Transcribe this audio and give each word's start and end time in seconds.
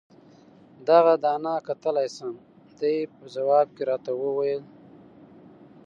دغه 0.87 1.13
دانه 1.23 1.53
کتلای 1.67 2.07
شم؟ 2.15 2.33
دې 2.79 2.93
په 3.15 3.23
ځواب 3.35 3.67
کې 3.75 3.83
راته 3.89 4.11
وویل. 4.21 4.63